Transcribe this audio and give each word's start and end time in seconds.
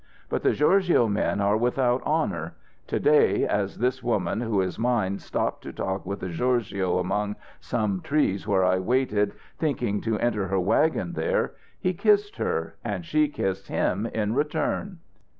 But 0.29 0.41
the 0.41 0.55
gorgio 0.55 1.07
men 1.07 1.39
are 1.41 1.55
without 1.55 2.01
honour. 2.07 2.55
To 2.87 2.99
day, 2.99 3.45
as 3.47 3.77
this 3.77 4.01
woman 4.01 4.41
who 4.41 4.59
is 4.59 4.79
mine 4.79 5.19
stopped 5.19 5.61
to 5.61 5.71
talk 5.71 6.07
with 6.07 6.23
a 6.23 6.35
gorgio, 6.35 6.97
among 6.97 7.35
some 7.59 8.01
trees 8.01 8.47
where 8.47 8.65
I 8.65 8.79
waited, 8.79 9.33
thinking 9.59 10.01
to 10.01 10.17
enter 10.17 10.47
her 10.47 10.59
wagon 10.59 11.13
there, 11.13 11.53
he 11.79 11.93
kissed 11.93 12.37
her, 12.37 12.77
and 12.83 13.05
she 13.05 13.27
kissed 13.27 13.67
him, 13.67 14.07
in 14.07 14.33
return." 14.33 14.97